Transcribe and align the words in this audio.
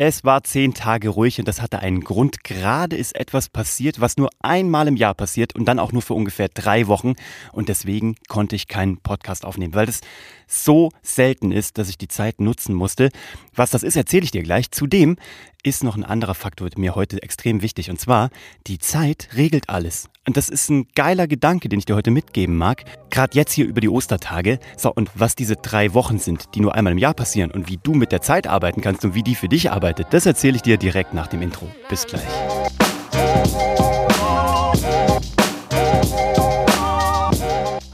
Es 0.00 0.22
war 0.22 0.44
zehn 0.44 0.74
Tage 0.74 1.08
ruhig 1.08 1.40
und 1.40 1.48
das 1.48 1.60
hatte 1.60 1.80
einen 1.80 2.02
Grund. 2.02 2.44
Gerade 2.44 2.94
ist 2.94 3.16
etwas 3.16 3.48
passiert, 3.48 4.00
was 4.00 4.16
nur 4.16 4.30
einmal 4.38 4.86
im 4.86 4.94
Jahr 4.94 5.12
passiert 5.12 5.56
und 5.56 5.64
dann 5.64 5.80
auch 5.80 5.90
nur 5.90 6.02
für 6.02 6.14
ungefähr 6.14 6.48
drei 6.48 6.86
Wochen. 6.86 7.14
Und 7.50 7.68
deswegen 7.68 8.14
konnte 8.28 8.54
ich 8.54 8.68
keinen 8.68 8.98
Podcast 8.98 9.44
aufnehmen, 9.44 9.74
weil 9.74 9.86
das 9.86 10.00
so 10.46 10.90
selten 11.02 11.50
ist, 11.50 11.78
dass 11.78 11.88
ich 11.88 11.98
die 11.98 12.06
Zeit 12.06 12.40
nutzen 12.40 12.76
musste. 12.76 13.10
Was 13.56 13.70
das 13.70 13.82
ist, 13.82 13.96
erzähle 13.96 14.22
ich 14.22 14.30
dir 14.30 14.44
gleich. 14.44 14.70
Zudem 14.70 15.16
ist 15.62 15.84
noch 15.84 15.96
ein 15.96 16.04
anderer 16.04 16.34
Faktor 16.34 16.68
mir 16.76 16.94
heute 16.94 17.22
extrem 17.22 17.62
wichtig. 17.62 17.90
Und 17.90 18.00
zwar, 18.00 18.30
die 18.66 18.78
Zeit 18.78 19.28
regelt 19.36 19.68
alles. 19.68 20.08
Und 20.26 20.36
das 20.36 20.48
ist 20.48 20.68
ein 20.68 20.86
geiler 20.94 21.26
Gedanke, 21.26 21.68
den 21.68 21.78
ich 21.78 21.84
dir 21.84 21.96
heute 21.96 22.10
mitgeben 22.10 22.56
mag. 22.56 22.84
Gerade 23.10 23.36
jetzt 23.36 23.52
hier 23.52 23.66
über 23.66 23.80
die 23.80 23.88
Ostertage. 23.88 24.58
So, 24.76 24.92
und 24.92 25.10
was 25.14 25.34
diese 25.34 25.56
drei 25.56 25.94
Wochen 25.94 26.18
sind, 26.18 26.54
die 26.54 26.60
nur 26.60 26.74
einmal 26.74 26.92
im 26.92 26.98
Jahr 26.98 27.14
passieren 27.14 27.50
und 27.50 27.68
wie 27.68 27.78
du 27.82 27.94
mit 27.94 28.12
der 28.12 28.22
Zeit 28.22 28.46
arbeiten 28.46 28.80
kannst 28.80 29.04
und 29.04 29.14
wie 29.14 29.22
die 29.22 29.34
für 29.34 29.48
dich 29.48 29.70
arbeitet, 29.70 30.08
das 30.10 30.26
erzähle 30.26 30.56
ich 30.56 30.62
dir 30.62 30.76
direkt 30.76 31.14
nach 31.14 31.26
dem 31.26 31.42
Intro. 31.42 31.68
Bis 31.88 32.06
gleich. 32.06 32.22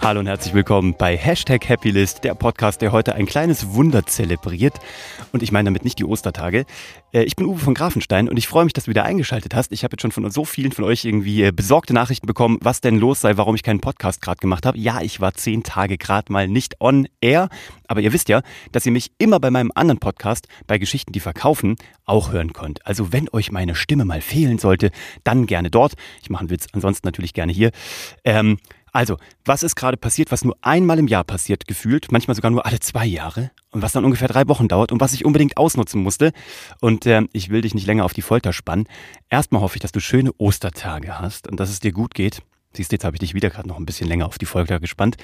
Hallo 0.04 0.20
und 0.20 0.26
herzlich 0.26 0.52
willkommen 0.52 0.94
bei 0.98 1.16
Hashtag 1.16 1.66
Happylist, 1.66 2.24
der 2.24 2.34
Podcast, 2.34 2.82
der 2.82 2.92
heute 2.92 3.14
ein 3.14 3.24
kleines 3.24 3.72
Wunder 3.72 4.04
zelebriert. 4.04 4.74
Und 5.32 5.42
ich 5.42 5.50
meine 5.50 5.68
damit 5.68 5.82
nicht 5.82 5.98
die 5.98 6.04
Ostertage. 6.04 6.66
Äh, 7.14 7.22
ich 7.22 7.36
bin 7.36 7.46
Uwe 7.46 7.58
von 7.58 7.72
Grafenstein 7.72 8.28
und 8.28 8.36
ich 8.36 8.46
freue 8.46 8.64
mich, 8.64 8.74
dass 8.74 8.84
du 8.84 8.90
wieder 8.90 9.04
eingeschaltet 9.04 9.54
hast. 9.54 9.72
Ich 9.72 9.82
habe 9.82 9.94
jetzt 9.94 10.02
schon 10.02 10.12
von 10.12 10.30
so 10.30 10.44
vielen 10.44 10.72
von 10.72 10.84
euch 10.84 11.06
irgendwie 11.06 11.44
äh, 11.44 11.52
besorgte 11.52 11.94
Nachrichten 11.94 12.26
bekommen, 12.26 12.58
was 12.60 12.82
denn 12.82 12.98
los 12.98 13.22
sei, 13.22 13.38
warum 13.38 13.54
ich 13.54 13.62
keinen 13.62 13.80
Podcast 13.80 14.20
gerade 14.20 14.40
gemacht 14.40 14.66
habe. 14.66 14.76
Ja, 14.76 15.00
ich 15.00 15.22
war 15.22 15.32
zehn 15.32 15.62
Tage 15.62 15.96
gerade 15.96 16.30
mal 16.30 16.48
nicht 16.48 16.82
on 16.82 17.08
air. 17.22 17.48
Aber 17.88 18.02
ihr 18.02 18.12
wisst 18.12 18.28
ja, 18.28 18.42
dass 18.72 18.84
ihr 18.84 18.92
mich 18.92 19.10
immer 19.16 19.40
bei 19.40 19.50
meinem 19.50 19.72
anderen 19.74 20.00
Podcast, 20.00 20.48
bei 20.66 20.76
Geschichten, 20.76 21.12
die 21.12 21.20
verkaufen, 21.20 21.76
auch 22.04 22.30
hören 22.30 22.52
könnt. 22.52 22.86
Also 22.86 23.10
wenn 23.14 23.30
euch 23.32 23.50
meine 23.50 23.74
Stimme 23.74 24.04
mal 24.04 24.20
fehlen 24.20 24.58
sollte, 24.58 24.90
dann 25.22 25.46
gerne 25.46 25.70
dort. 25.70 25.94
Ich 26.20 26.28
mache 26.28 26.40
einen 26.40 26.50
Witz, 26.50 26.66
ansonsten 26.72 27.06
natürlich 27.06 27.32
gerne 27.32 27.54
hier. 27.54 27.70
Ähm, 28.22 28.58
also, 28.94 29.16
was 29.44 29.64
ist 29.64 29.74
gerade 29.74 29.96
passiert, 29.96 30.30
was 30.30 30.44
nur 30.44 30.56
einmal 30.62 31.00
im 31.00 31.08
Jahr 31.08 31.24
passiert, 31.24 31.66
gefühlt, 31.66 32.12
manchmal 32.12 32.36
sogar 32.36 32.52
nur 32.52 32.64
alle 32.64 32.78
zwei 32.78 33.04
Jahre 33.04 33.50
und 33.72 33.82
was 33.82 33.90
dann 33.90 34.04
ungefähr 34.04 34.28
drei 34.28 34.46
Wochen 34.46 34.68
dauert 34.68 34.92
und 34.92 35.00
was 35.00 35.12
ich 35.14 35.24
unbedingt 35.24 35.56
ausnutzen 35.56 36.00
musste. 36.00 36.30
Und 36.80 37.04
äh, 37.04 37.22
ich 37.32 37.50
will 37.50 37.62
dich 37.62 37.74
nicht 37.74 37.88
länger 37.88 38.04
auf 38.04 38.12
die 38.12 38.22
Folter 38.22 38.52
spannen. 38.52 38.86
Erstmal 39.28 39.62
hoffe 39.62 39.74
ich, 39.74 39.82
dass 39.82 39.90
du 39.90 39.98
schöne 39.98 40.30
Ostertage 40.38 41.18
hast 41.18 41.48
und 41.48 41.58
dass 41.58 41.70
es 41.70 41.80
dir 41.80 41.90
gut 41.90 42.14
geht. 42.14 42.42
Siehst 42.72 42.92
du, 42.92 42.94
jetzt 42.94 43.04
habe 43.04 43.16
ich 43.16 43.20
dich 43.20 43.34
wieder 43.34 43.50
gerade 43.50 43.66
noch 43.66 43.78
ein 43.78 43.86
bisschen 43.86 44.06
länger 44.06 44.26
auf 44.26 44.38
die 44.38 44.46
Folter 44.46 44.78
gespannt. 44.78 45.16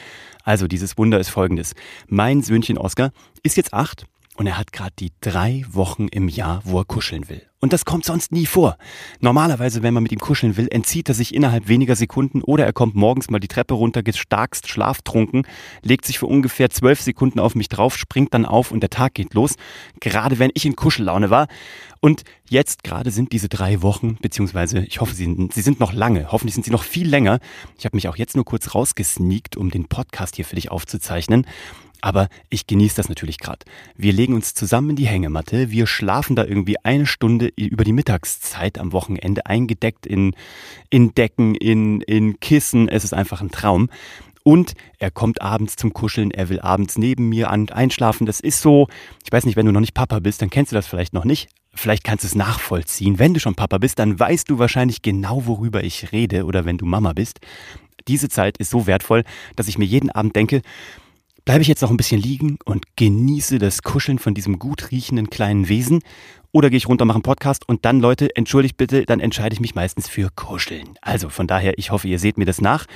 Also, 0.42 0.66
dieses 0.66 0.98
Wunder 0.98 1.20
ist 1.20 1.28
folgendes. 1.28 1.74
Mein 2.08 2.42
Söhnchen 2.42 2.76
Oskar 2.76 3.12
ist 3.44 3.56
jetzt 3.56 3.72
acht 3.72 4.04
und 4.36 4.46
er 4.46 4.56
hat 4.56 4.72
gerade 4.72 4.92
die 4.98 5.12
drei 5.20 5.64
Wochen 5.70 6.08
im 6.08 6.28
Jahr, 6.28 6.62
wo 6.64 6.78
er 6.78 6.84
kuscheln 6.84 7.28
will. 7.28 7.42
Und 7.62 7.74
das 7.74 7.84
kommt 7.84 8.06
sonst 8.06 8.32
nie 8.32 8.46
vor. 8.46 8.78
Normalerweise, 9.20 9.82
wenn 9.82 9.92
man 9.92 10.02
mit 10.02 10.12
ihm 10.12 10.18
kuscheln 10.18 10.56
will, 10.56 10.66
entzieht 10.70 11.10
er 11.10 11.14
sich 11.14 11.34
innerhalb 11.34 11.68
weniger 11.68 11.94
Sekunden 11.94 12.40
oder 12.40 12.64
er 12.64 12.72
kommt 12.72 12.94
morgens 12.94 13.28
mal 13.28 13.38
die 13.38 13.48
Treppe 13.48 13.74
runter, 13.74 14.02
gestarkst 14.02 14.66
schlaftrunken, 14.66 15.46
legt 15.82 16.06
sich 16.06 16.18
für 16.18 16.26
ungefähr 16.26 16.70
zwölf 16.70 17.02
Sekunden 17.02 17.38
auf 17.38 17.54
mich 17.54 17.68
drauf, 17.68 17.98
springt 17.98 18.32
dann 18.32 18.46
auf 18.46 18.70
und 18.70 18.80
der 18.80 18.88
Tag 18.88 19.12
geht 19.12 19.34
los. 19.34 19.56
Gerade 20.00 20.38
wenn 20.38 20.50
ich 20.54 20.64
in 20.64 20.74
Kuschellaune 20.74 21.28
war. 21.28 21.48
Und 22.00 22.22
jetzt 22.48 22.82
gerade 22.82 23.10
sind 23.10 23.32
diese 23.32 23.50
drei 23.50 23.82
Wochen, 23.82 24.16
beziehungsweise 24.22 24.78
ich 24.80 25.02
hoffe, 25.02 25.14
sie, 25.14 25.48
sie 25.52 25.60
sind 25.60 25.80
noch 25.80 25.92
lange. 25.92 26.32
Hoffentlich 26.32 26.54
sind 26.54 26.64
sie 26.64 26.70
noch 26.70 26.84
viel 26.84 27.06
länger. 27.06 27.40
Ich 27.76 27.84
habe 27.84 27.94
mich 27.94 28.08
auch 28.08 28.16
jetzt 28.16 28.36
nur 28.36 28.46
kurz 28.46 28.74
rausgesneakt, 28.74 29.58
um 29.58 29.70
den 29.70 29.86
Podcast 29.86 30.36
hier 30.36 30.46
für 30.46 30.54
dich 30.54 30.70
aufzuzeichnen. 30.70 31.44
Aber 32.00 32.28
ich 32.48 32.66
genieße 32.66 32.96
das 32.96 33.08
natürlich 33.08 33.38
gerade. 33.38 33.64
Wir 33.96 34.12
legen 34.12 34.34
uns 34.34 34.54
zusammen 34.54 34.90
in 34.90 34.96
die 34.96 35.06
Hängematte, 35.06 35.70
wir 35.70 35.86
schlafen 35.86 36.36
da 36.36 36.44
irgendwie 36.44 36.76
eine 36.82 37.06
Stunde 37.06 37.52
über 37.56 37.84
die 37.84 37.92
Mittagszeit 37.92 38.78
am 38.78 38.92
Wochenende 38.92 39.46
eingedeckt 39.46 40.06
in, 40.06 40.34
in 40.88 41.14
Decken, 41.14 41.54
in, 41.54 42.00
in 42.02 42.40
Kissen. 42.40 42.88
Es 42.88 43.04
ist 43.04 43.12
einfach 43.12 43.40
ein 43.40 43.50
Traum. 43.50 43.90
Und 44.42 44.72
er 44.98 45.10
kommt 45.10 45.42
abends 45.42 45.76
zum 45.76 45.92
Kuscheln, 45.92 46.30
er 46.30 46.48
will 46.48 46.60
abends 46.60 46.96
neben 46.96 47.28
mir 47.28 47.50
an, 47.50 47.68
einschlafen. 47.68 48.26
Das 48.26 48.40
ist 48.40 48.62
so, 48.62 48.88
ich 49.24 49.30
weiß 49.30 49.44
nicht, 49.44 49.56
wenn 49.56 49.66
du 49.66 49.72
noch 49.72 49.80
nicht 49.80 49.94
Papa 49.94 50.18
bist, 50.18 50.40
dann 50.40 50.50
kennst 50.50 50.72
du 50.72 50.76
das 50.76 50.86
vielleicht 50.86 51.12
noch 51.12 51.24
nicht. 51.24 51.48
Vielleicht 51.74 52.04
kannst 52.04 52.24
du 52.24 52.28
es 52.28 52.34
nachvollziehen. 52.34 53.18
Wenn 53.18 53.34
du 53.34 53.40
schon 53.40 53.54
Papa 53.54 53.78
bist, 53.78 53.98
dann 53.98 54.18
weißt 54.18 54.48
du 54.50 54.58
wahrscheinlich 54.58 55.02
genau, 55.02 55.46
worüber 55.46 55.84
ich 55.84 56.10
rede. 56.12 56.46
Oder 56.46 56.64
wenn 56.64 56.78
du 56.78 56.86
Mama 56.86 57.12
bist. 57.12 57.40
Diese 58.08 58.28
Zeit 58.28 58.56
ist 58.56 58.70
so 58.70 58.86
wertvoll, 58.86 59.24
dass 59.56 59.68
ich 59.68 59.78
mir 59.78 59.84
jeden 59.84 60.10
Abend 60.10 60.34
denke, 60.34 60.62
Bleibe 61.44 61.62
ich 61.62 61.68
jetzt 61.68 61.80
noch 61.82 61.90
ein 61.90 61.96
bisschen 61.96 62.20
liegen 62.20 62.58
und 62.64 62.84
genieße 62.96 63.58
das 63.58 63.82
Kuscheln 63.82 64.18
von 64.18 64.34
diesem 64.34 64.58
gut 64.58 64.90
riechenden 64.90 65.30
kleinen 65.30 65.68
Wesen? 65.68 66.00
Oder 66.52 66.68
gehe 66.68 66.76
ich 66.76 66.88
runter, 66.88 67.04
mache 67.04 67.16
einen 67.16 67.22
Podcast 67.22 67.68
und 67.68 67.84
dann, 67.84 68.00
Leute, 68.00 68.34
entschuldigt 68.34 68.76
bitte, 68.76 69.04
dann 69.06 69.20
entscheide 69.20 69.54
ich 69.54 69.60
mich 69.60 69.74
meistens 69.74 70.08
für 70.08 70.30
Kuscheln. 70.34 70.98
Also 71.00 71.28
von 71.28 71.46
daher, 71.46 71.78
ich 71.78 71.92
hoffe, 71.92 72.08
ihr 72.08 72.18
seht 72.18 72.38
mir 72.38 72.44
das 72.44 72.60
nach. 72.60 72.86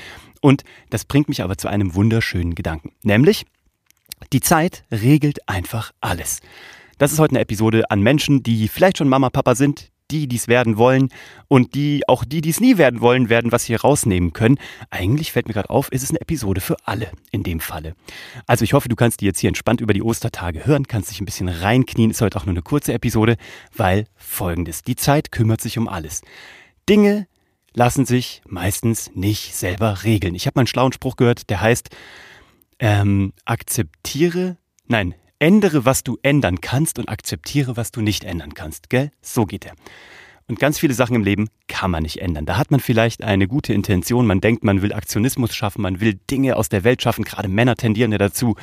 Und 0.41 0.65
das 0.91 1.05
bringt 1.05 1.29
mich 1.29 1.43
aber 1.43 1.57
zu 1.57 1.69
einem 1.69 1.95
wunderschönen 1.95 2.55
Gedanken. 2.55 2.93
Nämlich, 3.03 3.47
die 4.33 4.41
Zeit 4.41 4.85
regelt 4.91 5.49
einfach 5.49 5.93
alles. 6.01 6.41
Das 6.99 7.13
ist 7.13 7.19
heute 7.19 7.33
eine 7.33 7.41
Episode 7.41 7.91
an 7.91 8.01
Menschen, 8.03 8.43
die 8.43 8.69
vielleicht 8.69 8.99
schon 8.99 9.09
Mama, 9.09 9.31
Papa 9.31 9.55
sind, 9.55 9.91
die, 10.11 10.29
die 10.29 10.37
es 10.37 10.49
werden 10.49 10.77
wollen 10.77 11.09
und 11.49 11.75
die, 11.75 12.03
auch 12.09 12.25
die, 12.25 12.41
die 12.41 12.51
es 12.51 12.61
nie 12.61 12.77
werden 12.79 13.01
wollen, 13.01 13.29
werden 13.29 13.53
was 13.53 13.65
hier 13.65 13.81
rausnehmen 13.81 14.33
können. 14.33 14.59
Eigentlich 14.91 15.33
fällt 15.33 15.49
mir 15.49 15.55
gerade 15.55 15.71
auf, 15.71 15.91
ist 15.91 16.03
es 16.03 16.11
eine 16.11 16.21
Episode 16.21 16.61
für 16.61 16.77
alle 16.85 17.11
in 17.31 17.43
dem 17.43 17.61
Falle. 17.61 17.95
Also 18.47 18.65
ich 18.65 18.75
hoffe, 18.75 18.89
du 18.89 18.97
kannst 18.97 19.21
die 19.21 19.27
jetzt 19.27 19.39
hier 19.39 19.49
entspannt 19.49 19.81
über 19.81 19.95
die 19.95 20.03
Ostertage 20.03 20.67
hören, 20.67 20.87
kannst 20.87 21.11
dich 21.11 21.21
ein 21.21 21.27
bisschen 21.27 21.49
reinknien. 21.49 22.11
Ist 22.11 22.21
heute 22.21 22.39
auch 22.39 22.47
nur 22.47 22.55
eine 22.55 22.63
kurze 22.63 22.93
Episode, 22.93 23.37
weil 23.75 24.07
folgendes. 24.17 24.83
Die 24.83 24.97
Zeit 24.97 25.33
kümmert 25.33 25.61
sich 25.61 25.79
um 25.79 25.89
alles. 25.89 26.23
Dinge 26.89 27.27
lassen 27.73 28.07
sich 28.07 28.43
meistens 28.47 29.11
nicht 29.15 29.55
selber 29.55 30.05
regeln. 30.05 30.35
Ich 30.35 30.47
habe 30.47 30.57
mal 30.57 30.61
einen 30.61 30.69
schlauen 30.69 30.93
Spruch 30.93 31.17
gehört, 31.17 31.51
der 31.51 31.61
heißt, 31.61 31.91
ähm, 32.79 33.33
akzeptiere, 33.45 34.57
nein, 34.87 35.15
Ändere, 35.39 35.85
was 35.85 36.05
du 36.05 36.19
ändern 36.23 36.61
kannst 36.61 36.99
und 36.99 37.09
akzeptiere, 37.09 37.77
was 37.77 37.93
du 37.93 38.01
nicht 38.01 38.25
ändern 38.25 38.55
kannst. 38.55 38.91
Gell? 38.91 39.11
So 39.21 39.47
geht 39.47 39.67
er. 39.67 39.75
Und 40.47 40.59
ganz 40.59 40.79
viele 40.79 40.93
Sachen 40.93 41.17
im 41.17 41.25
Leben 41.25 41.49
kann 41.69 41.91
man 41.91 42.03
nicht 42.03 42.21
ändern. 42.21 42.45
Da 42.45 42.59
hat 42.59 42.71
man 42.71 42.79
vielleicht 42.79 43.25
eine 43.25 43.49
gute 43.49 43.73
Intention. 43.73 44.27
Man 44.27 44.43
denkt, 44.43 44.63
man 44.63 44.83
will 44.83 44.93
Aktionismus 44.93 45.55
schaffen, 45.55 45.81
man 45.81 46.01
will 46.01 46.21
Dinge 46.31 46.57
aus 46.57 46.69
der 46.69 46.85
Welt 46.85 47.01
schaffen. 47.01 47.25
Gerade 47.25 47.49
Männer 47.49 47.77
tendieren 47.77 48.13
ja 48.13 48.19
dazu, 48.19 48.55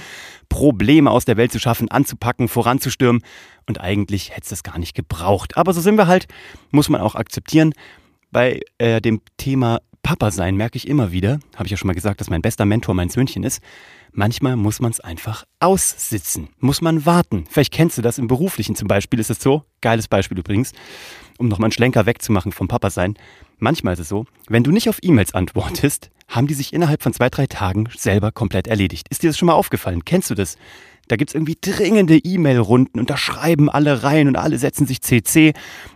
Probleme 0.48 1.10
aus 1.10 1.26
der 1.26 1.38
Welt 1.38 1.52
zu 1.52 1.60
schaffen, 1.60 1.90
anzupacken, 1.90 2.50
voranzustürmen. 2.50 3.24
Und 3.66 3.82
eigentlich 3.82 4.30
hätte 4.30 4.44
es 4.44 4.50
das 4.50 4.64
gar 4.64 4.78
nicht 4.78 4.96
gebraucht. 4.96 5.58
Aber 5.58 5.74
so 5.74 5.82
sind 5.82 5.98
wir 5.98 6.06
halt, 6.06 6.28
muss 6.70 6.88
man 6.88 7.02
auch 7.02 7.16
akzeptieren. 7.16 7.74
Bei 8.32 8.60
äh, 8.78 9.02
dem 9.02 9.22
Thema 9.38 9.80
Papa 10.04 10.30
sein 10.30 10.56
merke 10.56 10.78
ich 10.78 10.88
immer 10.88 11.12
wieder, 11.12 11.40
habe 11.56 11.66
ich 11.66 11.72
ja 11.72 11.78
schon 11.78 11.88
mal 11.88 11.94
gesagt, 11.94 12.22
dass 12.22 12.30
mein 12.30 12.42
bester 12.42 12.66
Mentor 12.66 12.94
mein 12.94 13.10
Söhnchen 13.10 13.44
ist. 13.44 13.62
Manchmal 14.14 14.58
muss 14.58 14.82
man 14.82 14.92
es 14.92 15.00
einfach 15.00 15.46
aussitzen, 15.60 16.50
muss 16.60 16.82
man 16.82 17.06
warten. 17.06 17.46
Vielleicht 17.50 17.72
kennst 17.72 17.98
du 17.98 18.02
das 18.02 18.18
im 18.18 18.28
Beruflichen 18.28 18.76
zum 18.76 18.90
Beispiel, 18.90 19.20
ist 19.20 19.30
es 19.30 19.40
so, 19.40 19.64
geiles 19.80 20.10
Beispiel 20.10 20.38
übrigens, 20.38 20.74
um 21.38 21.48
nochmal 21.48 21.68
einen 21.68 21.72
Schlenker 21.72 22.06
wegzumachen 22.06 22.52
vom 22.52 22.68
Papa 22.68 22.90
sein. 22.90 23.16
Manchmal 23.58 23.94
ist 23.94 24.00
es 24.00 24.10
so, 24.10 24.26
wenn 24.50 24.64
du 24.64 24.72
nicht 24.72 24.90
auf 24.90 25.00
E-Mails 25.02 25.34
antwortest, 25.34 26.10
haben 26.28 26.48
die 26.48 26.54
sich 26.54 26.74
innerhalb 26.74 27.04
von 27.04 27.14
zwei, 27.14 27.30
drei 27.30 27.48
Tagen 27.48 27.88
selber 27.96 28.32
komplett 28.32 28.68
erledigt. 28.68 29.08
Ist 29.10 29.24
dir 29.24 29.30
das 29.30 29.38
schon 29.38 29.48
mal 29.48 29.54
aufgefallen? 29.54 30.04
Kennst 30.04 30.30
du 30.30 30.36
das? 30.36 30.58
Da 31.12 31.18
gibt's 31.18 31.34
irgendwie 31.34 31.58
dringende 31.60 32.18
E-Mail-Runden 32.18 32.98
und 32.98 33.10
da 33.10 33.18
schreiben 33.18 33.70
alle 33.70 34.02
rein 34.02 34.30
und 34.30 34.38
alle 34.38 34.58
setzen 34.58 34.88
sich 34.88 35.02
CC. 35.02 35.52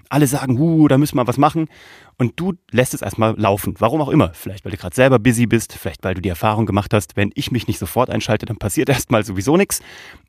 Alle 0.10 0.28
sagen, 0.28 0.60
huh, 0.60 0.90
da 0.90 0.98
müssen 0.98 1.16
wir 1.16 1.26
was 1.26 1.38
machen 1.38 1.70
und 2.18 2.38
du 2.38 2.56
lässt 2.70 2.94
es 2.94 3.02
erstmal 3.02 3.34
laufen. 3.40 3.76
Warum 3.80 4.02
auch 4.02 4.10
immer. 4.10 4.34
Vielleicht, 4.34 4.66
weil 4.66 4.74
du 4.74 4.78
gerade 4.78 4.94
selber 4.94 5.18
busy 5.18 5.46
bist, 5.46 5.72
vielleicht, 5.72 6.04
weil 6.04 6.16
du 6.16 6.22
die 6.22 6.28
Erfahrung 6.28 6.66
gemacht 6.66 6.94
hast, 6.94 7.16
wenn 7.16 7.32
ich 7.34 7.50
mich 7.50 7.66
nicht 7.66 7.80
sofort 7.80 8.10
einschalte, 8.10 8.46
dann 8.46 8.58
passiert 8.58 8.90
erstmal 8.96 9.24
sowieso 9.24 9.56
nichts 9.56 9.80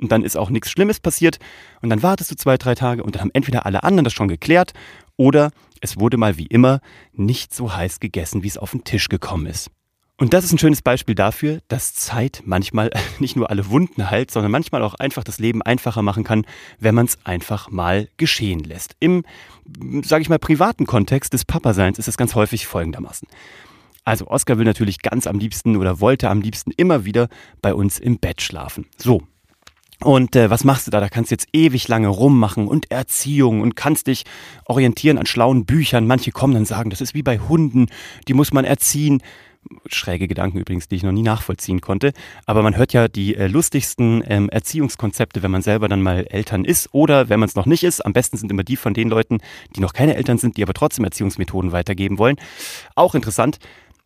und 0.00 0.12
dann 0.12 0.22
ist 0.22 0.36
auch 0.36 0.50
nichts 0.50 0.70
Schlimmes 0.70 1.00
passiert 1.00 1.41
und 1.82 1.91
dann 1.91 2.04
wartest 2.04 2.30
du 2.30 2.36
zwei, 2.36 2.56
drei 2.56 2.76
Tage 2.76 3.02
und 3.02 3.16
dann 3.16 3.22
haben 3.22 3.30
entweder 3.32 3.66
alle 3.66 3.82
anderen 3.82 4.04
das 4.04 4.12
schon 4.12 4.28
geklärt 4.28 4.72
oder 5.16 5.50
es 5.81 5.99
wurde 5.99 6.16
mal 6.16 6.38
wie 6.38 6.46
immer 6.46 6.78
nicht 7.12 7.52
so 7.52 7.75
heiß 7.75 7.99
gegessen, 7.99 8.44
wie 8.44 8.49
es 8.49 8.56
auf 8.56 8.70
den 8.70 8.84
Tisch 8.84 9.08
gekommen 9.08 9.46
ist. 9.46 9.69
Und 10.18 10.32
das 10.32 10.44
ist 10.44 10.52
ein 10.52 10.58
schönes 10.58 10.80
Beispiel 10.80 11.14
dafür, 11.14 11.60
dass 11.68 11.94
Zeit 11.94 12.42
manchmal 12.46 12.90
nicht 13.18 13.36
nur 13.36 13.50
alle 13.50 13.68
Wunden 13.68 14.10
heilt, 14.10 14.30
sondern 14.30 14.50
manchmal 14.50 14.82
auch 14.82 14.94
einfach 14.94 15.24
das 15.24 15.38
Leben 15.38 15.62
einfacher 15.62 16.02
machen 16.02 16.24
kann, 16.24 16.46
wenn 16.78 16.94
man 16.94 17.06
es 17.06 17.18
einfach 17.24 17.70
mal 17.70 18.08
geschehen 18.16 18.60
lässt. 18.60 18.96
Im, 18.98 19.24
sage 20.02 20.22
ich 20.22 20.28
mal, 20.30 20.38
privaten 20.38 20.86
Kontext 20.86 21.34
des 21.34 21.44
Papaseins 21.44 21.98
ist 21.98 22.08
es 22.08 22.16
ganz 22.16 22.34
häufig 22.34 22.66
folgendermaßen. 22.66 23.28
Also 24.04 24.28
Oskar 24.28 24.56
will 24.56 24.64
natürlich 24.64 25.02
ganz 25.02 25.26
am 25.26 25.38
liebsten 25.38 25.76
oder 25.76 26.00
wollte 26.00 26.30
am 26.30 26.40
liebsten 26.40 26.70
immer 26.70 27.04
wieder 27.04 27.28
bei 27.60 27.74
uns 27.74 27.98
im 27.98 28.18
Bett 28.18 28.40
schlafen. 28.40 28.86
So, 28.96 29.22
und 30.02 30.36
äh, 30.36 30.50
was 30.50 30.64
machst 30.64 30.86
du 30.86 30.90
da? 30.90 31.00
Da 31.00 31.08
kannst 31.08 31.30
du 31.30 31.34
jetzt 31.34 31.48
ewig 31.52 31.88
lange 31.88 32.08
rummachen 32.08 32.68
und 32.68 32.90
Erziehung 32.90 33.62
und 33.62 33.76
kannst 33.76 34.06
dich 34.06 34.24
orientieren 34.66 35.18
an 35.18 35.26
schlauen 35.26 35.64
Büchern. 35.64 36.06
Manche 36.06 36.32
kommen 36.32 36.54
dann 36.54 36.66
sagen, 36.66 36.90
das 36.90 37.00
ist 37.00 37.14
wie 37.14 37.22
bei 37.22 37.38
Hunden, 37.38 37.86
die 38.28 38.34
muss 38.34 38.52
man 38.52 38.64
erziehen 38.64 39.22
Schräge 39.86 40.28
Gedanken 40.28 40.58
übrigens, 40.58 40.88
die 40.88 40.96
ich 40.96 41.02
noch 41.02 41.12
nie 41.12 41.22
nachvollziehen 41.22 41.80
konnte. 41.80 42.12
Aber 42.44 42.62
man 42.62 42.76
hört 42.76 42.92
ja 42.92 43.08
die 43.08 43.36
äh, 43.36 43.46
lustigsten 43.46 44.22
ähm, 44.26 44.48
Erziehungskonzepte, 44.48 45.42
wenn 45.42 45.50
man 45.50 45.62
selber 45.62 45.88
dann 45.88 46.02
mal 46.02 46.26
Eltern 46.28 46.64
ist 46.64 46.88
oder 46.92 47.28
wenn 47.28 47.40
man 47.40 47.48
es 47.48 47.54
noch 47.54 47.66
nicht 47.66 47.84
ist. 47.84 48.04
Am 48.04 48.12
besten 48.12 48.36
sind 48.36 48.50
immer 48.50 48.64
die 48.64 48.76
von 48.76 48.94
den 48.94 49.08
Leuten, 49.08 49.38
die 49.74 49.80
noch 49.80 49.92
keine 49.92 50.16
Eltern 50.16 50.38
sind, 50.38 50.56
die 50.56 50.62
aber 50.62 50.74
trotzdem 50.74 51.04
Erziehungsmethoden 51.04 51.72
weitergeben 51.72 52.18
wollen. 52.18 52.36
Auch 52.94 53.14
interessant. 53.14 53.58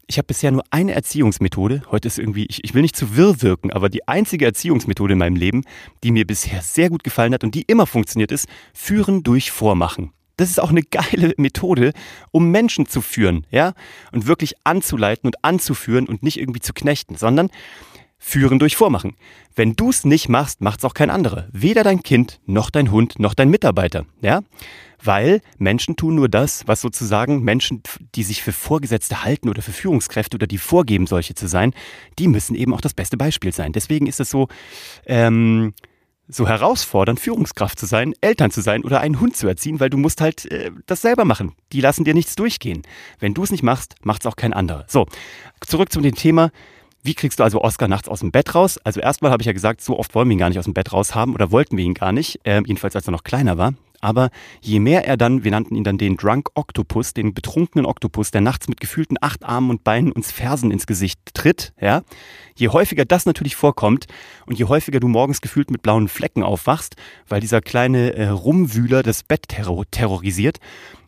Ich 0.06 0.18
habe 0.18 0.26
bisher 0.26 0.50
nur 0.50 0.64
eine 0.70 0.92
Erziehungsmethode. 0.92 1.82
Heute 1.92 2.08
ist 2.08 2.18
irgendwie, 2.18 2.44
ich, 2.46 2.64
ich 2.64 2.74
will 2.74 2.82
nicht 2.82 2.96
zu 2.96 3.16
wirr 3.16 3.42
wirken, 3.42 3.72
aber 3.72 3.88
die 3.88 4.08
einzige 4.08 4.44
Erziehungsmethode 4.44 5.12
in 5.12 5.20
meinem 5.20 5.36
Leben, 5.36 5.62
die 6.02 6.10
mir 6.10 6.26
bisher 6.26 6.62
sehr 6.62 6.90
gut 6.90 7.04
gefallen 7.04 7.32
hat 7.32 7.44
und 7.44 7.54
die 7.54 7.62
immer 7.62 7.86
funktioniert 7.86 8.32
ist, 8.32 8.48
führen 8.74 9.22
durch 9.22 9.52
Vormachen. 9.52 10.10
Das 10.40 10.48
ist 10.48 10.58
auch 10.58 10.70
eine 10.70 10.82
geile 10.82 11.34
Methode, 11.36 11.92
um 12.30 12.50
Menschen 12.50 12.86
zu 12.86 13.02
führen, 13.02 13.46
ja? 13.50 13.74
Und 14.10 14.26
wirklich 14.26 14.54
anzuleiten 14.64 15.28
und 15.28 15.44
anzuführen 15.44 16.06
und 16.06 16.22
nicht 16.22 16.40
irgendwie 16.40 16.60
zu 16.60 16.72
knechten, 16.72 17.16
sondern 17.16 17.50
führen 18.18 18.58
durch 18.58 18.74
Vormachen. 18.74 19.16
Wenn 19.54 19.74
du 19.74 19.90
es 19.90 20.06
nicht 20.06 20.30
machst, 20.30 20.62
macht 20.62 20.78
es 20.78 20.86
auch 20.86 20.94
kein 20.94 21.10
anderer. 21.10 21.48
Weder 21.52 21.84
dein 21.84 22.02
Kind, 22.02 22.40
noch 22.46 22.70
dein 22.70 22.90
Hund, 22.90 23.18
noch 23.18 23.34
dein 23.34 23.50
Mitarbeiter, 23.50 24.06
ja? 24.22 24.40
Weil 25.02 25.42
Menschen 25.58 25.96
tun 25.96 26.14
nur 26.14 26.30
das, 26.30 26.66
was 26.66 26.80
sozusagen 26.80 27.42
Menschen, 27.42 27.82
die 28.14 28.22
sich 28.22 28.42
für 28.42 28.52
Vorgesetzte 28.52 29.22
halten 29.22 29.50
oder 29.50 29.60
für 29.60 29.72
Führungskräfte 29.72 30.36
oder 30.36 30.46
die 30.46 30.58
vorgeben, 30.58 31.06
solche 31.06 31.34
zu 31.34 31.48
sein, 31.48 31.74
die 32.18 32.28
müssen 32.28 32.54
eben 32.54 32.72
auch 32.72 32.80
das 32.80 32.94
beste 32.94 33.18
Beispiel 33.18 33.52
sein. 33.52 33.72
Deswegen 33.72 34.06
ist 34.06 34.20
es 34.20 34.30
so, 34.30 34.48
ähm, 35.04 35.74
so 36.30 36.48
herausfordernd, 36.48 37.20
Führungskraft 37.20 37.78
zu 37.78 37.86
sein, 37.86 38.14
Eltern 38.20 38.50
zu 38.50 38.60
sein 38.60 38.84
oder 38.84 39.00
einen 39.00 39.20
Hund 39.20 39.36
zu 39.36 39.46
erziehen, 39.46 39.80
weil 39.80 39.90
du 39.90 39.96
musst 39.96 40.20
halt 40.20 40.50
äh, 40.50 40.70
das 40.86 41.02
selber 41.02 41.24
machen. 41.24 41.52
Die 41.72 41.80
lassen 41.80 42.04
dir 42.04 42.14
nichts 42.14 42.36
durchgehen. 42.36 42.82
Wenn 43.18 43.34
du 43.34 43.42
es 43.42 43.50
nicht 43.50 43.62
machst, 43.62 43.94
macht 44.02 44.22
es 44.22 44.26
auch 44.26 44.36
kein 44.36 44.52
anderer. 44.52 44.84
So, 44.88 45.06
zurück 45.66 45.92
zu 45.92 46.00
dem 46.00 46.14
Thema. 46.14 46.50
Wie 47.02 47.14
kriegst 47.14 47.38
du 47.40 47.44
also 47.44 47.62
Oscar 47.62 47.88
nachts 47.88 48.08
aus 48.08 48.20
dem 48.20 48.30
Bett 48.30 48.54
raus? 48.54 48.78
Also 48.84 49.00
erstmal 49.00 49.30
habe 49.30 49.42
ich 49.42 49.46
ja 49.46 49.52
gesagt, 49.52 49.80
so 49.80 49.98
oft 49.98 50.14
wollen 50.14 50.28
wir 50.28 50.34
ihn 50.34 50.38
gar 50.38 50.50
nicht 50.50 50.58
aus 50.58 50.66
dem 50.66 50.74
Bett 50.74 50.92
raus 50.92 51.14
haben 51.14 51.34
oder 51.34 51.50
wollten 51.50 51.76
wir 51.76 51.84
ihn 51.84 51.94
gar 51.94 52.12
nicht, 52.12 52.40
äh, 52.44 52.60
jedenfalls 52.66 52.94
als 52.94 53.08
er 53.08 53.12
noch 53.12 53.24
kleiner 53.24 53.56
war. 53.56 53.74
Aber 54.00 54.30
je 54.60 54.80
mehr 54.80 55.06
er 55.06 55.16
dann, 55.16 55.44
wir 55.44 55.50
nannten 55.50 55.74
ihn 55.74 55.84
dann 55.84 55.98
den 55.98 56.16
Drunk 56.16 56.50
Octopus, 56.54 57.12
den 57.12 57.34
betrunkenen 57.34 57.86
Oktopus, 57.86 58.30
der 58.30 58.40
nachts 58.40 58.68
mit 58.68 58.80
gefühlten 58.80 59.18
acht 59.20 59.44
Armen 59.44 59.70
und 59.70 59.84
Beinen 59.84 60.12
uns 60.12 60.32
Fersen 60.32 60.70
ins 60.70 60.86
Gesicht 60.86 61.20
tritt, 61.34 61.72
ja, 61.80 62.02
je 62.54 62.68
häufiger 62.68 63.04
das 63.04 63.26
natürlich 63.26 63.56
vorkommt 63.56 64.06
und 64.46 64.58
je 64.58 64.64
häufiger 64.64 65.00
du 65.00 65.08
morgens 65.08 65.40
gefühlt 65.40 65.70
mit 65.70 65.82
blauen 65.82 66.08
Flecken 66.08 66.42
aufwachst, 66.42 66.96
weil 67.28 67.40
dieser 67.40 67.60
kleine 67.60 68.14
äh, 68.14 68.28
Rumwühler 68.28 69.02
das 69.02 69.22
Bett 69.22 69.48
terror 69.48 69.84
terrorisiert, 69.90 70.58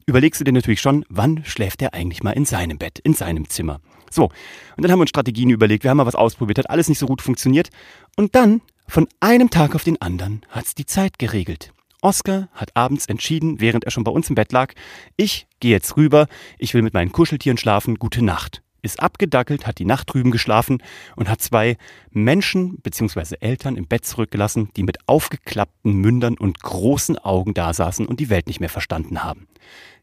überlegst 0.07 0.41
du 0.41 0.45
dir 0.45 0.53
natürlich 0.53 0.81
schon, 0.81 1.05
wann 1.09 1.45
schläft 1.45 1.83
er 1.83 1.95
eigentlich 1.95 2.23
mal 2.23 2.33
in 2.33 2.45
seinem 2.45 2.79
Bett, 2.79 2.99
in 2.99 3.15
seinem 3.15 3.49
Zimmer. 3.49 3.81
So, 4.11 4.25
und 4.25 4.83
dann 4.83 4.91
haben 4.91 4.99
wir 4.99 5.03
uns 5.03 5.11
Strategien 5.11 5.51
überlegt, 5.51 5.85
wir 5.85 5.91
haben 5.91 5.97
mal 5.97 6.07
was 6.07 6.15
ausprobiert, 6.15 6.59
hat 6.59 6.71
alles 6.71 6.89
nicht 6.89 6.99
so 6.99 7.07
gut 7.07 7.23
funktioniert. 7.23 7.71
Und 8.17 8.35
dann, 8.35 8.61
von 8.87 9.09
einem 9.21 9.49
Tag 9.49 9.75
auf 9.75 9.85
den 9.85 10.01
anderen, 10.03 10.43
hat's 10.51 10.75
die 10.75 10.87
Zeit 10.87 11.19
geregelt. 11.19 11.73
Oscar 12.03 12.49
hat 12.53 12.77
abends 12.77 13.07
entschieden, 13.07 13.61
während 13.61 13.85
er 13.85 13.91
schon 13.91 14.05
bei 14.05 14.11
uns 14.11 14.29
im 14.29 14.35
Bett 14.35 14.53
lag, 14.53 14.75
ich 15.17 15.47
gehe 15.61 15.71
jetzt 15.71 15.97
rüber, 15.97 16.27
ich 16.59 16.75
will 16.75 16.83
mit 16.83 16.95
meinen 16.95 17.13
Kuscheltieren 17.13 17.57
schlafen, 17.57 17.95
gute 17.95 18.25
Nacht. 18.25 18.63
Ist 18.83 19.01
abgedackelt, 19.01 19.65
hat 19.65 19.79
die 19.79 19.85
Nacht 19.85 20.13
drüben 20.13 20.33
geschlafen 20.33 20.83
und 21.15 21.29
hat 21.29 21.41
zwei 21.41 21.77
Menschen 22.11 22.79
bzw. 22.81 23.37
Eltern 23.39 23.77
im 23.77 23.87
Bett 23.87 24.05
zurückgelassen, 24.05 24.71
die 24.77 24.83
mit 24.83 24.99
aufgeklappten 25.07 25.93
Mündern 25.95 26.37
und 26.37 26.61
großen 26.61 27.17
Augen 27.19 27.55
dasaßen 27.55 28.07
und 28.07 28.19
die 28.19 28.29
Welt 28.29 28.49
nicht 28.49 28.59
mehr 28.59 28.69
verstanden 28.69 29.23
haben. 29.23 29.47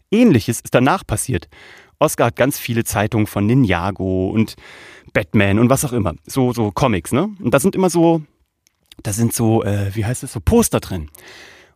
Ähnliches 0.10 0.62
ist 0.62 0.74
danach 0.74 1.06
passiert. 1.06 1.50
Oscar 2.00 2.28
hat 2.28 2.38
ganz 2.38 2.58
viele 2.58 2.86
Zeitungen 2.86 3.28
von 3.28 3.46
Ninjago 3.46 4.30
und 4.30 4.56
Batman 5.12 5.60
und 5.60 5.70
was 5.70 5.84
auch 5.84 5.92
immer. 5.92 6.16
So, 6.26 6.54
so 6.54 6.72
Comics, 6.72 7.12
ne? 7.12 7.30
Und 7.44 7.54
da 7.54 7.60
sind 7.60 7.76
immer 7.76 7.90
so, 7.90 8.22
da 9.04 9.12
sind 9.12 9.34
so, 9.34 9.64
äh, 9.64 9.94
wie 9.94 10.06
heißt 10.06 10.24
es, 10.24 10.32
so 10.32 10.40
Poster 10.40 10.80
drin. 10.80 11.10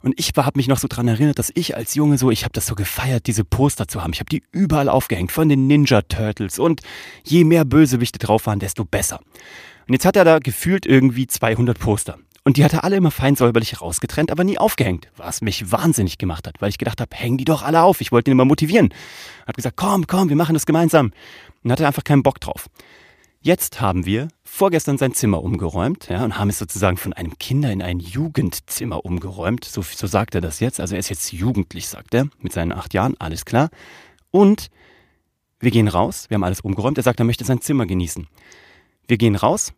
Und 0.04 0.20
ich 0.20 0.34
habe 0.36 0.60
mich 0.60 0.68
noch 0.68 0.78
so 0.78 0.90
dran 0.90 1.08
erinnert, 1.08 1.40
dass 1.40 1.50
ich 1.56 1.78
als 1.78 1.96
Junge 1.96 2.18
so, 2.18 2.30
ich 2.30 2.44
habe 2.44 2.52
das 2.52 2.68
so 2.68 2.76
gefeiert, 2.76 3.26
diese 3.26 3.46
Poster 3.46 3.88
zu 3.88 4.04
haben. 4.04 4.12
Ich 4.12 4.20
habe 4.20 4.30
die 4.30 4.44
überall 4.52 4.90
aufgehängt, 4.90 5.32
von 5.32 5.48
den 5.48 5.66
Ninja 5.66 6.02
Turtles. 6.02 6.60
Und 6.60 6.82
je 7.24 7.46
mehr 7.46 7.64
Bösewichte 7.64 8.20
drauf 8.20 8.46
waren, 8.46 8.60
desto 8.60 8.84
besser. 8.84 9.22
Und 9.88 9.94
jetzt 9.94 10.06
hat 10.06 10.18
er 10.18 10.26
da 10.26 10.40
gefühlt 10.40 10.86
irgendwie 10.86 11.26
200 11.26 11.80
Poster. 11.80 12.18
Und 12.44 12.58
die 12.58 12.66
hat 12.66 12.74
er 12.74 12.84
alle 12.84 12.98
immer 12.98 13.12
fein 13.12 13.38
säuberlich 13.38 13.80
rausgetrennt, 13.80 14.30
aber 14.30 14.44
nie 14.44 14.58
aufgehängt. 14.58 15.08
Was 15.16 15.42
mich 15.42 15.72
wahnsinnig 15.72 16.18
gemacht 16.18 16.48
hat, 16.48 16.62
weil 16.62 16.70
ich 16.70 16.78
gedacht 16.78 17.00
habe, 17.00 17.16
hängen 17.16 17.38
die 17.38 17.46
doch 17.46 17.64
alle 17.64 17.82
auf. 17.82 18.02
Ich 18.02 18.12
wollte 18.12 18.30
ihn 18.30 18.34
immer 18.34 18.44
motivieren. 18.44 18.94
Hat 19.48 19.56
gesagt, 19.56 19.78
komm, 19.78 20.06
komm, 20.06 20.28
wir 20.28 20.36
machen 20.36 20.54
das 20.54 20.66
gemeinsam. 20.66 21.14
Und 21.64 21.72
hatte 21.72 21.88
einfach 21.88 22.04
keinen 22.04 22.24
Bock 22.24 22.42
drauf. 22.42 22.68
Jetzt 23.46 23.82
haben 23.82 24.06
wir 24.06 24.30
vorgestern 24.46 24.98
sein 24.98 25.14
Zimmer 25.14 25.44
umgeräumt 25.44 26.08
ja, 26.08 26.24
und 26.24 26.38
haben 26.38 26.48
es 26.48 26.60
sozusagen 26.60 26.96
von 26.96 27.12
einem 27.12 27.38
Kinder- 27.40 27.74
in 27.74 27.82
ein 27.82 28.00
Jugendzimmer 28.00 29.04
umgeräumt. 29.04 29.66
So, 29.66 29.82
so 29.82 30.08
sagt 30.08 30.34
er 30.34 30.40
das 30.40 30.62
jetzt. 30.62 30.80
Also 30.80 30.96
er 30.96 31.00
ist 31.00 31.10
jetzt 31.10 31.34
jugendlich, 31.34 31.90
sagt 31.90 32.14
er, 32.14 32.30
mit 32.40 32.54
seinen 32.54 32.72
acht 32.72 32.94
Jahren, 32.94 33.16
alles 33.20 33.44
klar. 33.44 33.70
Und 34.32 34.70
wir 35.60 35.72
gehen 35.72 35.90
raus, 35.90 36.30
wir 36.30 36.36
haben 36.36 36.46
alles 36.46 36.62
umgeräumt. 36.62 36.98
Er 36.98 37.04
sagt, 37.04 37.20
er 37.20 37.26
möchte 37.26 37.44
sein 37.44 37.60
Zimmer 37.60 37.86
genießen. 37.86 38.30
Wir 39.10 39.18
gehen 39.18 39.36
raus. 39.36 39.74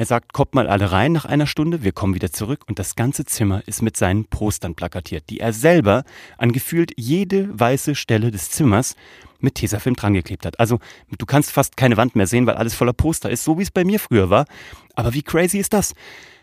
Er 0.00 0.06
sagt, 0.06 0.32
kommt 0.32 0.54
mal 0.54 0.66
alle 0.66 0.92
rein 0.92 1.12
nach 1.12 1.26
einer 1.26 1.46
Stunde, 1.46 1.82
wir 1.82 1.92
kommen 1.92 2.14
wieder 2.14 2.32
zurück 2.32 2.64
und 2.66 2.78
das 2.78 2.96
ganze 2.96 3.26
Zimmer 3.26 3.62
ist 3.66 3.82
mit 3.82 3.98
seinen 3.98 4.24
Postern 4.24 4.74
plakatiert, 4.74 5.24
die 5.28 5.40
er 5.40 5.52
selber 5.52 6.04
an 6.38 6.52
gefühlt 6.52 6.92
jede 6.96 7.50
weiße 7.52 7.94
Stelle 7.94 8.30
des 8.30 8.50
Zimmers 8.50 8.96
mit 9.40 9.56
Tesafilm 9.56 9.96
drangeklebt 9.96 10.46
hat. 10.46 10.58
Also 10.58 10.78
du 11.18 11.26
kannst 11.26 11.50
fast 11.50 11.76
keine 11.76 11.98
Wand 11.98 12.16
mehr 12.16 12.26
sehen, 12.26 12.46
weil 12.46 12.54
alles 12.54 12.72
voller 12.72 12.94
Poster 12.94 13.28
ist, 13.28 13.44
so 13.44 13.58
wie 13.58 13.62
es 13.62 13.70
bei 13.70 13.84
mir 13.84 14.00
früher 14.00 14.30
war. 14.30 14.46
Aber 14.94 15.12
wie 15.12 15.20
crazy 15.20 15.58
ist 15.58 15.74
das? 15.74 15.92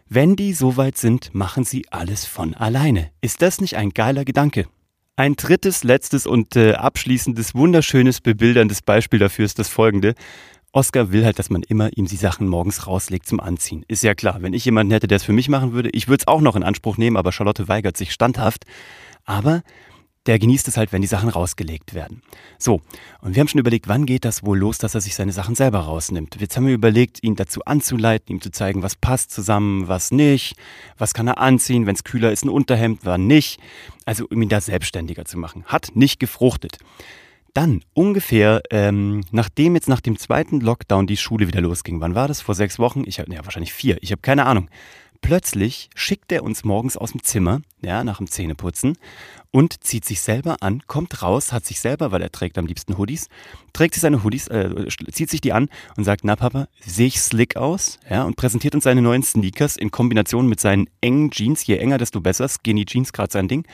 Wenn 0.07 0.35
die 0.35 0.53
so 0.53 0.77
weit 0.77 0.99
sind, 0.99 1.33
machen 1.33 1.63
sie 1.63 1.87
alles 1.89 2.25
von 2.25 2.53
alleine. 2.53 3.09
Ist 3.21 3.41
das 3.41 3.59
nicht 3.59 3.75
ein 3.75 3.89
geiler 3.89 4.23
Gedanke? 4.23 4.67
Ein 5.15 5.35
drittes, 5.35 5.83
letztes 5.83 6.27
und 6.27 6.55
äh, 6.55 6.73
abschließendes, 6.73 7.55
wunderschönes, 7.55 8.21
bebilderndes 8.21 8.83
Beispiel 8.83 9.17
dafür 9.17 9.45
ist 9.45 9.57
das 9.57 9.67
folgende. 9.67 10.13
Oscar 10.77 11.11
will 11.11 11.25
halt, 11.25 11.39
dass 11.39 11.49
man 11.49 11.63
immer 11.63 11.89
ihm 11.97 12.05
die 12.05 12.17
Sachen 12.17 12.47
morgens 12.47 12.85
rauslegt 12.85 13.25
zum 13.25 13.39
Anziehen. 13.39 13.83
Ist 13.87 14.03
ja 14.03 14.13
klar, 14.13 14.43
wenn 14.43 14.53
ich 14.53 14.63
jemanden 14.63 14.93
hätte, 14.93 15.07
der 15.07 15.15
es 15.15 15.23
für 15.23 15.33
mich 15.33 15.49
machen 15.49 15.73
würde, 15.73 15.89
ich 15.89 16.07
würde 16.07 16.21
es 16.21 16.27
auch 16.27 16.39
noch 16.39 16.55
in 16.55 16.61
Anspruch 16.61 16.97
nehmen, 16.97 17.17
aber 17.17 17.31
Charlotte 17.31 17.67
weigert 17.67 17.97
sich 17.97 18.13
standhaft. 18.13 18.63
Aber 19.25 19.63
der 20.27 20.37
genießt 20.37 20.67
es 20.67 20.77
halt, 20.77 20.91
wenn 20.91 21.01
die 21.01 21.07
Sachen 21.07 21.29
rausgelegt 21.29 21.95
werden. 21.95 22.21
So, 22.59 22.81
und 23.21 23.33
wir 23.33 23.39
haben 23.39 23.47
schon 23.47 23.59
überlegt, 23.59 23.87
wann 23.87 24.05
geht 24.05 24.23
das 24.23 24.43
wohl 24.43 24.59
los, 24.59 24.77
dass 24.77 24.93
er 24.93 25.01
sich 25.01 25.15
seine 25.15 25.31
Sachen 25.31 25.55
selber 25.55 25.79
rausnimmt. 25.79 26.39
Jetzt 26.39 26.55
haben 26.55 26.67
wir 26.67 26.75
überlegt, 26.75 27.23
ihn 27.23 27.35
dazu 27.35 27.65
anzuleiten, 27.65 28.35
ihm 28.35 28.41
zu 28.41 28.51
zeigen, 28.51 28.83
was 28.83 28.95
passt 28.95 29.31
zusammen, 29.31 29.87
was 29.87 30.11
nicht, 30.11 30.57
was 30.99 31.15
kann 31.15 31.27
er 31.27 31.39
anziehen, 31.39 31.87
wenn 31.87 31.95
es 31.95 32.03
kühler 32.03 32.31
ist, 32.31 32.45
ein 32.45 32.49
Unterhemd, 32.49 32.99
wann 33.01 33.25
nicht. 33.25 33.59
Also 34.05 34.27
um 34.29 34.43
ihn 34.43 34.49
da 34.49 34.61
selbstständiger 34.61 35.25
zu 35.25 35.39
machen. 35.39 35.63
Hat 35.65 35.95
nicht 35.95 36.19
gefruchtet. 36.19 36.77
Dann 37.53 37.81
ungefähr, 37.93 38.61
ähm, 38.69 39.23
nachdem 39.31 39.75
jetzt 39.75 39.89
nach 39.89 40.01
dem 40.01 40.17
zweiten 40.17 40.59
Lockdown 40.59 41.07
die 41.07 41.17
Schule 41.17 41.47
wieder 41.47 41.61
losging, 41.61 42.01
wann 42.01 42.15
war 42.15 42.27
das? 42.27 42.41
Vor 42.41 42.55
sechs 42.55 42.77
Wochen? 42.79 43.03
Ich 43.05 43.19
habe, 43.19 43.33
ja, 43.33 43.43
wahrscheinlich 43.43 43.73
vier. 43.73 43.97
Ich 44.01 44.11
habe 44.11 44.21
keine 44.21 44.45
Ahnung. 44.45 44.69
Plötzlich 45.21 45.89
schickt 45.95 46.31
er 46.31 46.43
uns 46.43 46.63
morgens 46.63 46.95
aus 46.95 47.11
dem 47.11 47.23
Zimmer, 47.23 47.61
ja, 47.81 48.03
nach 48.03 48.17
dem 48.17 48.27
Zähneputzen 48.29 48.97
und 49.51 49.83
zieht 49.83 50.05
sich 50.05 50.21
selber 50.21 50.57
an, 50.61 50.83
kommt 50.87 51.23
raus, 51.23 51.51
hat 51.51 51.65
sich 51.65 51.79
selber, 51.79 52.11
weil 52.11 52.21
er 52.21 52.31
trägt 52.31 52.57
am 52.57 52.65
liebsten 52.67 52.97
Hoodies, 52.97 53.27
trägt 53.73 53.95
sich 53.95 54.01
seine 54.01 54.23
Hoodies, 54.23 54.47
äh, 54.47 54.87
zieht 55.11 55.29
sich 55.29 55.41
die 55.41 55.53
an 55.53 55.69
und 55.95 56.03
sagt, 56.03 56.23
na 56.23 56.35
Papa, 56.35 56.67
sehe 56.79 57.07
ich 57.07 57.19
slick 57.19 57.55
aus? 57.55 57.99
Ja, 58.09 58.23
und 58.23 58.35
präsentiert 58.35 58.75
uns 58.75 58.83
seine 58.83 59.01
neuen 59.01 59.23
Sneakers 59.23 59.77
in 59.77 59.91
Kombination 59.91 60.47
mit 60.47 60.59
seinen 60.59 60.87
engen 61.01 61.31
Jeans, 61.31 61.65
je 61.65 61.77
enger, 61.77 61.97
desto 61.97 62.21
besser, 62.21 62.47
Skinny 62.47 62.85
Jeans, 62.85 63.13
gerade 63.13 63.31
sein 63.31 63.47
Ding. 63.47 63.65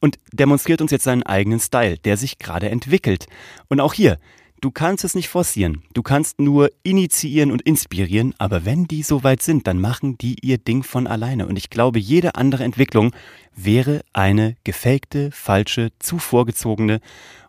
Und 0.00 0.18
demonstriert 0.32 0.80
uns 0.80 0.90
jetzt 0.90 1.04
seinen 1.04 1.24
eigenen 1.24 1.60
Style, 1.60 1.98
der 1.98 2.16
sich 2.16 2.38
gerade 2.38 2.68
entwickelt. 2.68 3.26
Und 3.68 3.80
auch 3.80 3.94
hier, 3.94 4.18
Du 4.60 4.72
kannst 4.72 5.04
es 5.04 5.14
nicht 5.14 5.28
forcieren. 5.28 5.84
Du 5.94 6.02
kannst 6.02 6.40
nur 6.40 6.72
initiieren 6.82 7.52
und 7.52 7.62
inspirieren, 7.62 8.34
aber 8.38 8.64
wenn 8.64 8.86
die 8.86 9.04
so 9.04 9.22
weit 9.22 9.40
sind, 9.40 9.68
dann 9.68 9.80
machen 9.80 10.18
die 10.18 10.34
ihr 10.42 10.58
Ding 10.58 10.82
von 10.82 11.06
alleine. 11.06 11.46
Und 11.46 11.56
ich 11.56 11.70
glaube, 11.70 12.00
jede 12.00 12.34
andere 12.34 12.64
Entwicklung 12.64 13.14
wäre 13.54 14.00
eine 14.12 14.56
gefakte, 14.64 15.30
falsche, 15.30 15.90
zu 16.00 16.18
vorgezogene 16.18 17.00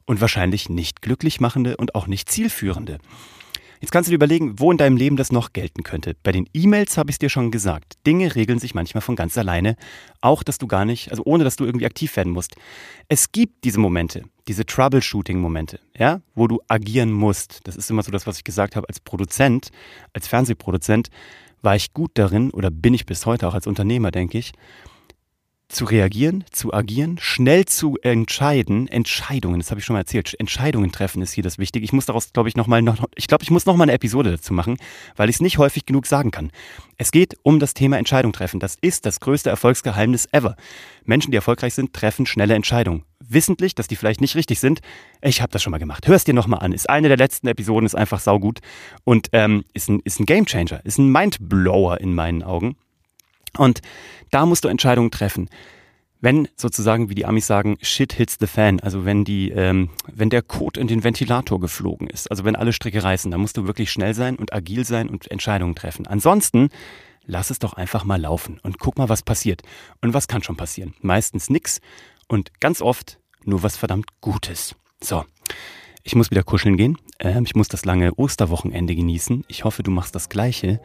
und 0.05 0.21
wahrscheinlich 0.21 0.69
nicht 0.69 1.01
glücklich 1.01 1.39
machende 1.39 1.77
und 1.77 1.95
auch 1.95 2.05
nicht 2.05 2.29
zielführende. 2.29 2.99
Jetzt 3.79 3.91
kannst 3.91 4.07
du 4.07 4.11
dir 4.11 4.15
überlegen, 4.15 4.59
wo 4.59 4.71
in 4.71 4.77
deinem 4.77 4.97
Leben 4.97 5.15
das 5.15 5.31
noch 5.31 5.53
gelten 5.53 5.83
könnte. 5.83 6.15
Bei 6.21 6.33
den 6.33 6.49
E-Mails 6.53 6.97
habe 6.97 7.09
ich 7.09 7.15
es 7.15 7.19
dir 7.19 7.29
schon 7.29 7.49
gesagt. 7.49 7.93
Dinge 8.05 8.35
regeln 8.35 8.59
sich 8.59 8.75
manchmal 8.75 9.01
von 9.01 9.15
ganz 9.15 9.37
alleine. 9.37 9.77
Auch, 10.19 10.43
dass 10.43 10.57
du 10.57 10.67
gar 10.67 10.83
nicht, 10.83 11.11
also 11.11 11.23
ohne 11.25 11.45
dass 11.45 11.55
du 11.55 11.65
irgendwie 11.65 11.85
aktiv 11.85 12.15
werden 12.17 12.33
musst. 12.33 12.55
Es 13.07 13.31
gibt 13.31 13.63
diese 13.63 13.79
Momente, 13.79 14.23
diese 14.49 14.65
Troubleshooting-Momente, 14.65 15.79
ja, 15.97 16.21
wo 16.35 16.47
du 16.47 16.59
agieren 16.67 17.13
musst. 17.13 17.61
Das 17.63 17.77
ist 17.77 17.89
immer 17.89 18.03
so 18.03 18.11
das, 18.11 18.27
was 18.27 18.37
ich 18.37 18.43
gesagt 18.43 18.75
habe 18.75 18.87
als 18.89 18.99
Produzent, 18.99 19.69
als 20.13 20.27
Fernsehproduzent, 20.27 21.09
war 21.61 21.75
ich 21.75 21.93
gut 21.93 22.11
darin 22.15 22.51
oder 22.51 22.71
bin 22.71 22.93
ich 22.93 23.05
bis 23.05 23.25
heute 23.25 23.47
auch 23.47 23.53
als 23.53 23.67
Unternehmer, 23.67 24.11
denke 24.11 24.37
ich, 24.37 24.51
zu 25.69 25.85
reagieren, 25.85 26.43
zu 26.51 26.73
agieren, 26.73 27.17
schnell 27.21 27.65
zu 27.65 27.95
entscheiden, 28.01 28.87
Entscheidungen, 28.87 29.59
das 29.59 29.69
habe 29.69 29.79
ich 29.79 29.85
schon 29.85 29.93
mal 29.93 29.99
erzählt, 29.99 30.35
Entscheidungen 30.39 30.91
treffen 30.91 31.21
ist 31.21 31.31
hier 31.31 31.43
das 31.43 31.59
Wichtige. 31.59 31.85
Ich 31.85 31.93
muss 31.93 32.07
daraus, 32.07 32.33
glaube 32.33 32.49
ich, 32.49 32.55
nochmal, 32.55 32.81
noch, 32.81 32.97
ich 33.15 33.27
glaube, 33.27 33.43
ich 33.43 33.51
muss 33.51 33.67
nochmal 33.67 33.85
eine 33.85 33.93
Episode 33.93 34.31
dazu 34.31 34.53
machen, 34.53 34.77
weil 35.15 35.29
ich 35.29 35.37
es 35.37 35.41
nicht 35.41 35.59
häufig 35.59 35.85
genug 35.85 36.07
sagen 36.07 36.31
kann. 36.31 36.51
Es 36.97 37.11
geht 37.11 37.37
um 37.43 37.59
das 37.59 37.75
Thema 37.75 37.97
Entscheidung 37.97 38.33
treffen. 38.33 38.59
Das 38.59 38.77
ist 38.81 39.05
das 39.05 39.19
größte 39.19 39.49
Erfolgsgeheimnis 39.49 40.27
ever. 40.31 40.55
Menschen, 41.05 41.31
die 41.31 41.37
erfolgreich 41.37 41.75
sind, 41.75 41.93
treffen 41.93 42.25
schnelle 42.25 42.55
Entscheidungen. 42.55 43.03
Wissentlich, 43.19 43.75
dass 43.75 43.87
die 43.87 43.95
vielleicht 43.95 44.21
nicht 44.21 44.35
richtig 44.35 44.59
sind. 44.59 44.79
Ich 45.21 45.41
habe 45.41 45.51
das 45.51 45.61
schon 45.61 45.71
mal 45.71 45.77
gemacht. 45.77 46.07
Hör 46.07 46.15
es 46.15 46.23
dir 46.23 46.33
nochmal 46.33 46.61
an. 46.61 46.73
Ist 46.73 46.89
eine 46.89 47.09
der 47.09 47.17
letzten 47.17 47.47
Episoden, 47.47 47.85
ist 47.85 47.95
einfach 47.95 48.19
saugut 48.19 48.59
und 49.03 49.29
ähm, 49.33 49.63
ist 49.73 49.87
ein, 49.87 50.01
ist 50.03 50.19
ein 50.19 50.25
Gamechanger, 50.25 50.83
ist 50.83 50.97
ein 50.97 51.11
Mindblower 51.11 52.01
in 52.01 52.15
meinen 52.15 52.41
Augen. 52.41 52.75
Und 53.57 53.81
da 54.31 54.45
musst 54.45 54.63
du 54.63 54.67
Entscheidungen 54.67 55.11
treffen. 55.11 55.49
Wenn 56.21 56.49
sozusagen, 56.57 57.09
wie 57.09 57.15
die 57.15 57.25
Amis 57.25 57.47
sagen, 57.47 57.77
shit 57.81 58.11
hits 58.11 58.37
the 58.39 58.47
fan, 58.47 58.81
also 58.81 59.05
wenn 59.05 59.23
die, 59.23 59.51
ähm, 59.51 59.89
wenn 60.11 60.29
der 60.29 60.41
Code 60.41 60.79
in 60.79 60.87
den 60.87 61.05
Ventilator 61.05 61.61
geflogen 61.61 62.07
ist, 62.07 62.29
also 62.29 62.43
wenn 62.43 62.57
alle 62.57 62.73
Stricke 62.73 63.01
reißen, 63.01 63.31
dann 63.31 63.39
musst 63.39 63.55
du 63.55 63.67
wirklich 63.67 63.89
schnell 63.89 64.13
sein 64.13 64.35
und 64.35 64.51
agil 64.51 64.85
sein 64.85 65.07
und 65.07 65.31
Entscheidungen 65.31 65.75
treffen. 65.75 66.07
Ansonsten 66.07 66.69
lass 67.23 67.51
es 67.51 67.59
doch 67.59 67.73
einfach 67.73 68.03
mal 68.03 68.19
laufen 68.19 68.59
und 68.63 68.79
guck 68.79 68.97
mal, 68.97 69.07
was 69.07 69.23
passiert. 69.23 69.61
Und 70.01 70.13
was 70.13 70.27
kann 70.27 70.43
schon 70.43 70.57
passieren? 70.57 70.93
Meistens 71.01 71.49
nix 71.49 71.79
und 72.27 72.59
ganz 72.59 72.81
oft 72.81 73.19
nur 73.45 73.63
was 73.63 73.77
verdammt 73.77 74.07
Gutes. 74.19 74.75
So. 75.01 75.23
Ich 76.09 76.15
muss 76.15 76.31
wieder 76.31 76.41
kuscheln 76.41 76.75
gehen. 76.75 76.97
Ähm, 77.19 77.43
ich 77.45 77.53
muss 77.53 77.67
das 77.67 77.85
lange 77.85 78.15
Osterwochenende 78.15 78.95
genießen. 78.95 79.45
Ich 79.47 79.63
hoffe, 79.63 79.83
du 79.83 79.91
machst 79.91 80.15
das 80.15 80.27
Gleiche. 80.27 80.79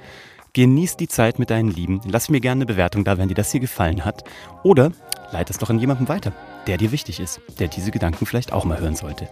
Genieß 0.52 0.99
die 0.99 1.09
Zeit 1.09 1.38
mit 1.38 1.49
deinen 1.49 1.71
Lieben. 1.71 2.02
Lass 2.04 2.28
mir 2.28 2.40
gerne 2.40 2.59
eine 2.59 2.66
Bewertung 2.66 3.04
da, 3.04 3.16
wenn 3.16 3.28
dir 3.28 3.35
das 3.35 3.50
hier 3.50 3.61
gefallen 3.61 4.04
hat. 4.04 4.25
Oder 4.64 4.93
leite 5.33 5.50
es 5.50 5.59
doch 5.59 5.71
an 5.71 5.78
jemanden 5.78 6.09
weiter, 6.09 6.35
der 6.66 6.76
dir 6.76 6.93
wichtig 6.93 7.21
ist, 7.21 7.40
der 7.59 7.69
diese 7.69 7.90
Gedanken 7.90 8.26
vielleicht 8.26 8.52
auch 8.52 8.66
mal 8.66 8.78
hören 8.78 8.97
sollte. 8.97 9.31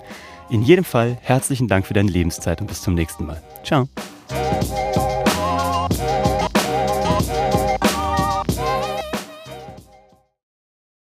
In 0.48 0.62
jedem 0.62 0.86
Fall 0.86 1.18
herzlichen 1.20 1.68
Dank 1.68 1.86
für 1.86 1.92
deine 1.92 2.10
Lebenszeit 2.10 2.62
und 2.62 2.68
bis 2.68 2.80
zum 2.80 2.94
nächsten 2.94 3.26
Mal. 3.26 3.42
Ciao. 3.62 3.86